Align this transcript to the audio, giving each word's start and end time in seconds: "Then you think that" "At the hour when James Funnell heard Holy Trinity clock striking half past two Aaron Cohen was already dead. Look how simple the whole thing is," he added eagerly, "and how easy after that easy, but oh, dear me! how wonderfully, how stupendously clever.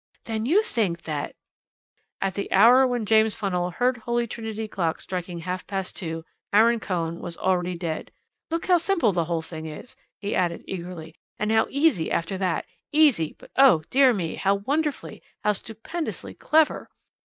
"Then 0.23 0.47
you 0.47 0.63
think 0.63 1.03
that" 1.03 1.35
"At 2.23 2.33
the 2.33 2.51
hour 2.51 2.87
when 2.87 3.05
James 3.05 3.35
Funnell 3.35 3.75
heard 3.75 3.97
Holy 3.97 4.25
Trinity 4.25 4.67
clock 4.67 4.99
striking 4.99 5.37
half 5.37 5.67
past 5.67 5.95
two 5.95 6.25
Aaron 6.51 6.79
Cohen 6.79 7.19
was 7.19 7.37
already 7.37 7.75
dead. 7.77 8.09
Look 8.49 8.65
how 8.65 8.79
simple 8.79 9.11
the 9.11 9.25
whole 9.25 9.43
thing 9.43 9.67
is," 9.67 9.95
he 10.17 10.33
added 10.33 10.65
eagerly, 10.67 11.13
"and 11.37 11.51
how 11.51 11.67
easy 11.69 12.09
after 12.09 12.35
that 12.39 12.65
easy, 12.91 13.35
but 13.37 13.51
oh, 13.55 13.83
dear 13.91 14.11
me! 14.11 14.33
how 14.33 14.55
wonderfully, 14.55 15.21
how 15.43 15.53
stupendously 15.53 16.33
clever. 16.33 16.89